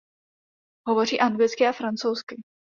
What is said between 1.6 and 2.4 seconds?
a francouzsky.